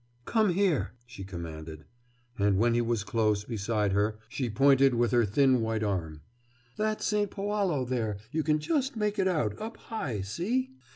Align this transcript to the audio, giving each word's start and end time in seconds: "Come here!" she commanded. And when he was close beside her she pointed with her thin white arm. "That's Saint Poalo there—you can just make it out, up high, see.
"Come 0.25 0.49
here!" 0.53 0.93
she 1.05 1.23
commanded. 1.23 1.85
And 2.39 2.57
when 2.57 2.73
he 2.73 2.81
was 2.81 3.03
close 3.03 3.43
beside 3.43 3.91
her 3.91 4.17
she 4.27 4.49
pointed 4.49 4.95
with 4.95 5.11
her 5.11 5.25
thin 5.27 5.61
white 5.61 5.83
arm. 5.83 6.21
"That's 6.75 7.05
Saint 7.05 7.29
Poalo 7.29 7.85
there—you 7.87 8.41
can 8.41 8.57
just 8.57 8.95
make 8.95 9.19
it 9.19 9.27
out, 9.27 9.61
up 9.61 9.77
high, 9.77 10.21
see. 10.21 10.71